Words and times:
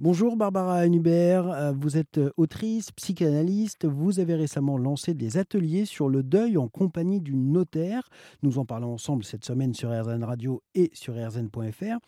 Bonjour 0.00 0.36
Barbara 0.36 0.86
Hubert, 0.86 1.50
euh, 1.50 1.72
vous 1.72 1.96
êtes 1.96 2.18
euh, 2.18 2.30
autrice, 2.36 2.92
psychanalyste, 2.92 3.84
vous 3.84 4.20
avez 4.20 4.36
récemment 4.36 4.78
lancé 4.78 5.12
des 5.12 5.38
ateliers 5.38 5.86
sur 5.86 6.08
le 6.08 6.22
deuil 6.22 6.56
en 6.56 6.68
compagnie 6.68 7.20
d'une 7.20 7.50
notaire. 7.50 8.08
Nous 8.44 8.60
en 8.60 8.64
parlons 8.64 8.92
ensemble 8.94 9.24
cette 9.24 9.44
semaine 9.44 9.74
sur 9.74 9.90
RZN 9.90 10.22
Radio 10.22 10.62
et 10.76 10.92
sur 10.94 11.14
rzn.fr. 11.14 11.98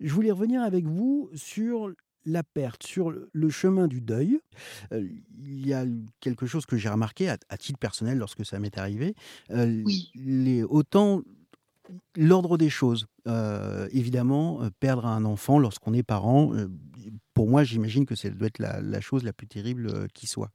Je 0.00 0.14
voulais 0.14 0.30
revenir 0.30 0.62
avec 0.62 0.86
vous 0.86 1.28
sur 1.34 1.92
la 2.24 2.42
perte, 2.42 2.84
sur 2.84 3.12
le 3.30 3.50
chemin 3.50 3.86
du 3.86 4.00
deuil. 4.00 4.38
Euh, 4.92 5.06
il 5.44 5.66
y 5.66 5.74
a 5.74 5.84
quelque 6.20 6.46
chose 6.46 6.64
que 6.64 6.78
j'ai 6.78 6.88
remarqué 6.88 7.28
à, 7.28 7.56
titre 7.58 7.78
personnel 7.78 8.16
lorsque 8.16 8.46
ça 8.46 8.58
m'est 8.58 8.78
arrivé. 8.78 9.14
oui. 9.50 10.10
Les, 10.14 10.62
autant 10.62 11.20
l'ordre 12.16 12.56
des 12.56 12.70
choses. 12.70 13.06
Euh, 13.26 13.88
évidemment, 13.92 14.60
perdre 14.80 15.06
un 15.06 15.24
enfant 15.24 15.58
lorsqu'on 15.58 15.92
est 15.92 16.02
parent, 16.02 16.54
euh, 16.54 16.68
pour 17.36 17.48
moi, 17.48 17.64
j'imagine 17.64 18.06
que 18.06 18.14
ça 18.14 18.30
doit 18.30 18.46
être 18.46 18.58
la, 18.60 19.00
chose 19.02 19.22
la 19.22 19.34
plus 19.34 19.46
terrible 19.46 20.08
qui 20.14 20.26
soit. 20.26 20.50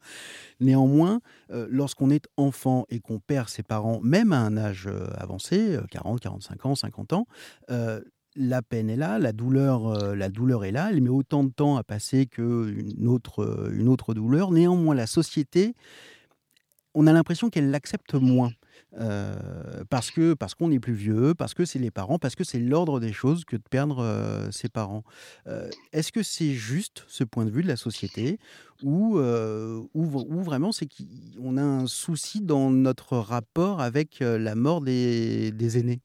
Néanmoins, 0.60 1.22
lorsqu'on 1.50 2.10
est 2.10 2.28
enfant 2.38 2.88
et 2.90 3.00
qu'on 3.00 3.20
perd 3.20 3.50
ses 3.50 3.62
parents, 3.62 4.00
même 4.02 4.34
à 4.34 4.40
un 4.40 4.58
âge 4.58 4.90
avancé, 5.16 5.78
40, 5.92 6.20
45 6.20 6.66
ans, 6.66 6.74
50 6.74 7.14
ans, 7.14 7.28
la 8.36 8.62
peine 8.64 8.90
est 8.90 8.96
là, 8.96 9.20
la 9.20 9.32
douleur, 9.32 10.16
la 10.16 10.30
douleur 10.30 10.66
est 10.66 10.72
là, 10.72 10.90
elle 10.90 11.02
met 11.02 11.10
autant 11.10 11.44
de 11.44 11.52
temps 11.52 11.78
à 11.78 11.84
passer 11.84 12.26
qu'une 12.26 12.96
une 12.98 13.08
autre 13.88 14.14
douleur. 14.16 14.50
Néanmoins, 14.50 14.96
la 14.96 15.06
société, 15.06 15.76
on 16.96 17.06
a 17.06 17.14
l'impression 17.14 17.52
qu'elle 17.52 17.70
l'accepte 17.70 18.16
moins. 18.16 18.54
Euh, 19.00 19.84
parce 19.90 20.12
que 20.12 20.34
parce 20.34 20.54
qu'on 20.54 20.72
est 20.72 20.80
plus 20.80 20.94
vieux, 20.94 21.34
parce 21.34 21.54
que 21.54 21.66
c'est 21.66 21.80
les 21.80 21.92
parents, 21.92 22.20
parce 22.20 22.36
que 22.36 22.44
c'est 22.44 22.60
l'ordre 22.60 23.00
des 23.00 23.14
choses 23.14 23.46
que 23.46 23.56
de 23.56 23.62
perdre 23.70 24.00
euh, 24.00 24.52
ses 24.52 24.70
parents. 24.70 25.04
Euh, 25.48 25.70
est-ce 25.94 26.12
que 26.12 26.24
c'est 26.24 26.54
juste 26.54 27.06
ce 27.08 27.24
point 27.24 27.46
de 27.46 27.52
vue 27.52 27.64
de 27.64 27.68
la 27.68 27.78
société 27.78 28.38
ou, 28.84 29.20
ou, 29.20 30.44
vraiment 30.44 30.72
c'est 30.72 30.88
qu'on 30.88 31.56
a 31.56 31.62
un 31.62 31.86
souci 31.86 32.42
dans 32.42 32.72
notre 32.72 33.18
rapport 33.18 33.80
avec 33.80 34.20
la 34.22 34.56
mort 34.56 34.82
des 34.82 35.78
aînés? 35.78 36.02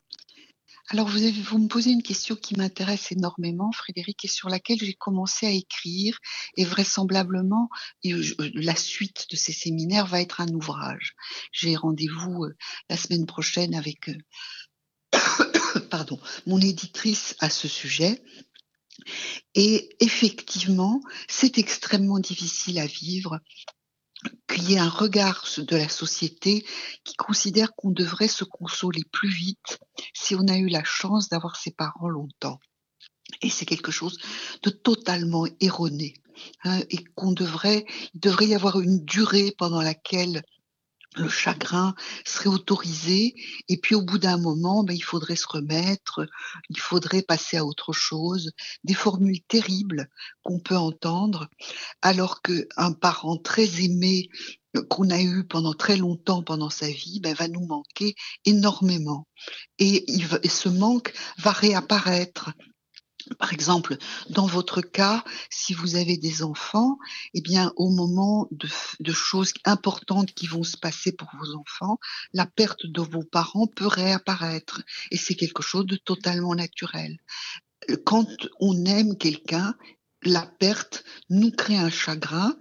Alors, 0.89 1.09
vous, 1.09 1.19
avez, 1.19 1.33
me 1.33 1.67
posez 1.67 1.91
une 1.91 2.03
question 2.03 2.37
qui 2.37 2.56
m'intéresse 2.56 3.11
énormément, 3.11 3.73
Frédéric, 3.73 4.25
et 4.25 4.29
sur 4.29 4.48
laquelle 4.48 4.79
j'ai 4.79 4.95
commencé 4.95 5.47
à 5.47 5.51
écrire. 5.51 6.19
Et 6.56 6.65
vraisemblablement, 6.65 7.69
la 8.05 8.77
suite 8.77 9.27
de 9.31 9.37
ces 9.37 9.53
séminaires 9.53 10.06
va 10.06 10.20
être 10.20 10.41
un 10.41 10.48
ouvrage. 10.48 11.15
J'ai 11.51 11.75
rendez-vous 11.75 12.45
euh, 12.45 12.56
la 12.89 12.97
semaine 12.97 13.27
prochaine 13.27 13.75
avec 13.75 14.09
euh, 14.09 15.81
pardon, 15.91 16.20
mon 16.47 16.61
éditrice 16.61 17.34
à 17.41 17.50
ce 17.50 17.67
sujet. 17.67 18.23
Et 19.55 19.97
effectivement, 20.00 21.00
c'est 21.28 21.59
extrêmement 21.59 22.21
difficile 22.21 22.78
à 22.78 22.87
vivre 22.87 23.41
qu'il 24.48 24.70
y 24.70 24.75
ait 24.75 24.78
un 24.78 24.89
regard 24.89 25.47
de 25.58 25.77
la 25.77 25.89
société 25.89 26.64
qui 27.05 27.14
considère 27.16 27.75
qu'on 27.75 27.91
devrait 27.91 28.28
se 28.28 28.44
consoler 28.44 29.03
plus 29.11 29.30
vite 29.30 29.78
si 30.14 30.34
on 30.34 30.47
a 30.48 30.56
eu 30.56 30.69
la 30.69 30.84
chance 30.84 31.28
d'avoir 31.28 31.56
ses 31.56 31.72
parents 31.72 32.08
longtemps. 32.08 32.58
Et 33.42 33.50
c'est 33.50 33.66
quelque 33.66 33.92
chose 33.92 34.19
de 34.62 34.70
totalement 34.70 35.47
erroné. 35.61 36.14
Hein, 36.64 36.80
et 36.91 37.03
qu'on 37.14 37.33
devrait, 37.33 37.86
il 38.14 38.20
devrait 38.20 38.47
y 38.47 38.55
avoir 38.55 38.78
une 38.80 39.03
durée 39.05 39.55
pendant 39.56 39.80
laquelle 39.80 40.42
le 41.17 41.28
chagrin 41.28 41.95
serait 42.25 42.48
autorisé. 42.48 43.34
Et 43.69 43.77
puis 43.77 43.95
au 43.95 44.03
bout 44.03 44.19
d'un 44.19 44.39
moment 44.39 44.84
ben, 44.84 44.95
il 44.95 45.05
faudrait 45.05 45.36
se 45.36 45.48
remettre 45.48 46.27
il 46.69 46.78
faudrait 46.78 47.22
passer 47.22 47.56
à 47.56 47.64
autre 47.64 47.92
chose. 47.92 48.53
Des 48.84 48.95
formules 48.95 49.42
terribles 49.48 50.09
qu'on 50.42 50.59
peut 50.59 50.77
entendre 50.77 51.48
alors 52.03 52.42
qu'un 52.42 52.92
parent 52.92 53.37
très 53.37 53.83
aimé 53.83 54.28
euh, 54.77 54.83
qu'on 54.89 55.11
a 55.11 55.20
eu 55.20 55.44
pendant 55.44 55.75
très 55.75 55.97
longtemps 55.97 56.42
pendant 56.42 56.70
sa 56.70 56.89
vie 56.89 57.20
ben, 57.20 57.34
va 57.34 57.48
nous 57.48 57.67
manquer 57.67 58.14
énormément. 58.44 59.27
Et, 59.78 60.04
et 60.43 60.48
ce 60.48 60.69
manque 60.69 61.12
va 61.38 61.53
réapparaître 61.53 62.50
par 63.38 63.53
exemple, 63.53 63.97
dans 64.31 64.47
votre 64.47 64.81
cas, 64.81 65.25
si 65.50 65.75
vous 65.75 65.97
avez 65.97 66.16
des 66.16 66.42
enfants, 66.42 66.98
eh 67.34 67.41
bien, 67.41 67.72
au 67.76 67.91
moment 67.91 68.48
de, 68.50 69.12
choses 69.12 69.53
importantes 69.64 70.32
qui 70.32 70.47
vont 70.47 70.62
se 70.62 70.76
passer 70.76 71.12
pour 71.12 71.28
vos 71.38 71.54
enfants, 71.54 71.98
la 72.32 72.47
perte 72.47 72.86
de 72.86 73.00
vos 73.00 73.25
parents 73.25 73.66
peut 73.66 73.86
réapparaître. 73.86 74.82
Et 75.10 75.16
c'est 75.16 75.34
quelque 75.34 75.62
chose 75.62 75.86
de 75.86 75.97
totalement 75.97 76.54
naturel. 76.54 77.19
Quand 78.04 78.26
on 78.60 78.84
aime 78.84 79.16
quelqu'un, 79.16 79.75
la 80.22 80.42
perte 80.42 81.04
nous 81.31 81.50
crée 81.50 81.76
un 81.78 81.91
chagrin 81.91 82.56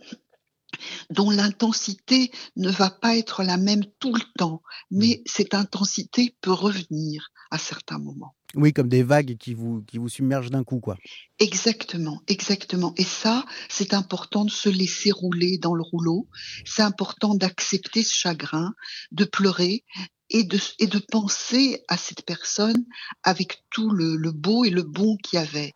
dont 1.09 1.29
l'intensité 1.29 2.31
ne 2.55 2.69
va 2.69 2.89
pas 2.89 3.15
être 3.17 3.43
la 3.43 3.57
même 3.57 3.85
tout 3.99 4.13
le 4.13 4.23
temps, 4.37 4.61
mais 4.91 5.21
cette 5.25 5.53
intensité 5.53 6.35
peut 6.41 6.51
revenir 6.51 7.29
à 7.51 7.57
certains 7.57 7.99
moments. 7.99 8.35
Oui, 8.55 8.71
comme 8.71 8.87
des 8.87 9.03
vagues 9.03 9.35
qui 9.37 9.53
vous, 9.53 9.81
qui 9.81 9.97
vous 9.97 10.07
submergent 10.07 10.49
d'un 10.49 10.63
coup, 10.63 10.79
quoi. 10.79 10.95
Exactement, 11.39 12.21
exactement. 12.27 12.93
Et 12.97 13.03
ça, 13.03 13.45
c'est 13.69 13.93
important 13.93 14.45
de 14.45 14.51
se 14.51 14.69
laisser 14.69 15.11
rouler 15.11 15.57
dans 15.57 15.75
le 15.75 15.83
rouleau. 15.83 16.29
C'est 16.63 16.81
important 16.81 17.35
d'accepter 17.35 18.01
ce 18.01 18.13
chagrin, 18.13 18.73
de 19.11 19.25
pleurer, 19.25 19.83
et 20.29 20.43
de, 20.43 20.59
et 20.79 20.87
de 20.87 20.99
penser 20.99 21.83
à 21.87 21.97
cette 21.97 22.25
personne 22.25 22.85
avec 23.23 23.63
tout 23.69 23.89
le, 23.91 24.15
le 24.15 24.31
beau 24.31 24.65
et 24.65 24.69
le 24.69 24.83
bon 24.83 25.17
qu'il 25.17 25.37
y 25.37 25.41
avait. 25.41 25.73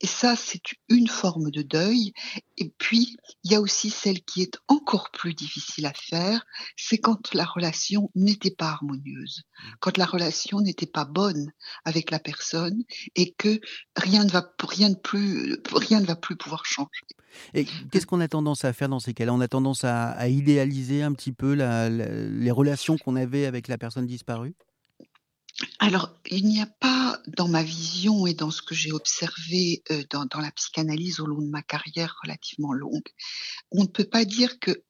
Et 0.00 0.06
ça, 0.06 0.36
c'est 0.36 0.62
une 0.88 1.08
forme 1.08 1.50
de 1.50 1.62
deuil. 1.62 2.12
Et 2.60 2.68
puis, 2.76 3.16
il 3.42 3.52
y 3.52 3.54
a 3.54 3.60
aussi 3.60 3.88
celle 3.88 4.20
qui 4.20 4.42
est 4.42 4.58
encore 4.68 5.10
plus 5.12 5.32
difficile 5.32 5.86
à 5.86 5.94
faire, 5.94 6.44
c'est 6.76 6.98
quand 6.98 7.32
la 7.32 7.46
relation 7.46 8.10
n'était 8.14 8.50
pas 8.50 8.68
harmonieuse, 8.68 9.44
quand 9.80 9.96
la 9.96 10.04
relation 10.04 10.60
n'était 10.60 10.84
pas 10.86 11.06
bonne 11.06 11.50
avec 11.86 12.10
la 12.10 12.18
personne 12.18 12.84
et 13.16 13.32
que 13.32 13.60
rien 13.96 14.24
ne 14.24 14.30
va, 14.30 14.54
rien 14.62 14.90
de 14.90 14.98
plus, 14.98 15.56
rien 15.72 16.00
ne 16.00 16.06
va 16.06 16.16
plus 16.16 16.36
pouvoir 16.36 16.66
changer. 16.66 17.06
Et 17.54 17.64
qu'est-ce 17.90 18.06
qu'on 18.06 18.20
a 18.20 18.28
tendance 18.28 18.66
à 18.66 18.74
faire 18.74 18.90
dans 18.90 19.00
ces 19.00 19.14
cas-là? 19.14 19.32
On 19.32 19.40
a 19.40 19.48
tendance 19.48 19.84
à, 19.84 20.28
idéaliser 20.28 21.02
un 21.02 21.14
petit 21.14 21.32
peu 21.32 21.54
les 21.54 22.50
relations 22.50 22.98
qu'on 22.98 23.16
avait 23.16 23.46
avec 23.46 23.68
la 23.68 23.78
personne 23.78 24.06
disparue? 24.06 24.54
Alors, 25.78 26.14
il 26.30 26.46
n'y 26.46 26.60
a 26.60 26.66
pas 26.66 27.20
dans 27.26 27.48
ma 27.48 27.62
vision 27.62 28.26
et 28.26 28.34
dans 28.34 28.50
ce 28.50 28.62
que 28.62 28.74
j'ai 28.74 28.92
observé 28.92 29.82
euh, 29.90 30.02
dans, 30.10 30.40
la 30.40 30.50
psychanalyse 30.52 31.20
au 31.20 31.26
long 31.26 31.40
de 31.40 31.50
ma 31.50 31.62
carrière 31.62 32.16
relativement 32.22 32.72
longue, 32.72 33.08
on 33.70 33.82
ne 33.82 33.88
peut 33.88 34.04
pas 34.04 34.24
dire 34.24 34.58
que 34.58 34.82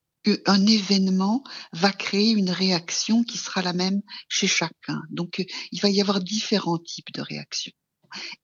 un 0.45 0.67
événement 0.67 1.43
va 1.73 1.93
créer 1.93 2.33
une 2.33 2.51
réaction 2.51 3.25
qui 3.25 3.39
sera 3.39 3.63
la 3.63 3.73
même 3.73 4.03
chez 4.29 4.47
chacun. 4.47 5.03
Donc, 5.11 5.41
euh, 5.41 5.45
il 5.73 5.81
va 5.81 5.89
y 5.89 6.01
avoir 6.01 6.21
différents 6.21 6.79
types 6.79 7.13
de 7.13 7.23
réactions. 7.23 7.73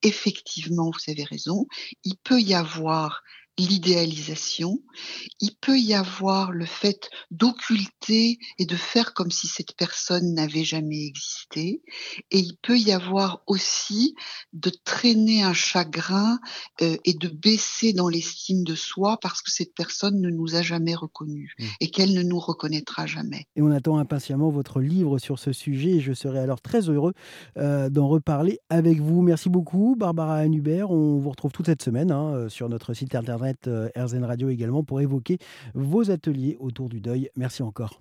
Effectivement, 0.03 0.91
vous 0.91 1.11
avez 1.11 1.25
raison, 1.25 1.67
il 2.03 2.17
peut 2.17 2.41
y 2.41 2.55
avoir 2.55 3.23
l'idéalisation, 3.59 4.83
il 5.41 5.53
peut 5.61 5.78
y 5.78 5.94
avoir 5.94 6.53
le 6.53 6.67
fait 6.67 7.09
d'occulter 7.31 8.39
et 8.59 8.67
de 8.67 8.77
faire 8.77 9.15
comme 9.15 9.31
si 9.31 9.47
cette 9.47 9.75
personne 9.77 10.34
n'avait 10.34 10.65
jamais 10.65 11.06
existé, 11.06 11.83
et 12.31 12.39
il 12.39 12.56
peut 12.62 12.78
y 12.78 12.93
avoir 12.93 13.43
aussi 13.47 14.15
de 14.53 14.71
traîner 14.84 15.43
un 15.43 15.55
chagrin 15.55 16.39
euh, 16.83 16.97
et 17.05 17.15
de 17.15 17.28
baisser 17.28 17.93
dans 17.93 18.09
l'estime 18.09 18.65
de 18.65 18.75
soi 18.75 19.19
parce 19.22 19.43
que 19.43 19.50
cette 19.50 19.75
personne 19.75 20.21
ne 20.21 20.31
nous 20.31 20.55
a 20.55 20.62
jamais 20.62 20.95
reconnus 20.95 21.55
mmh. 21.59 21.65
et 21.81 21.91
qu'elle 21.91 22.12
ne 22.12 22.22
nous 22.22 22.39
reconnaîtra 22.39 23.06
jamais. 23.06 23.47
Et 23.56 23.62
on 23.62 23.71
attend 23.71 23.99
impatiemment 23.99 24.50
votre 24.50 24.81
livre 24.81 25.19
sur 25.19 25.39
ce 25.39 25.53
sujet 25.53 25.91
et 25.91 26.00
je 26.00 26.12
serai 26.12 26.41
alors 26.41 26.61
très 26.61 26.89
heureux 26.89 27.15
euh, 27.56 27.89
d'en 27.89 28.09
reparler 28.09 28.59
avec 28.69 29.00
vous. 29.00 29.22
Merci 29.22 29.49
beaucoup 29.49 29.97
Barbara 29.99 30.47
Hubert, 30.47 30.91
on 30.91 31.19
vous 31.19 31.31
retrouve 31.31 31.53
toute 31.53 31.66
cette 31.66 31.83
semaine 31.83 32.11
hein, 32.11 32.34
euh, 32.34 32.49
sur 32.49 32.69
notre 32.69 32.95
site 32.95 33.15
internet 33.15 33.46
euh, 33.67 33.89
RZN 33.97 34.25
Radio 34.25 34.48
également 34.48 34.83
pour 34.83 35.01
évoquer 35.01 35.39
vos 35.75 36.10
ateliers 36.10 36.57
autour 36.60 36.89
du 36.89 37.01
deuil. 37.01 37.31
Merci 37.37 37.63
encore. 37.63 38.01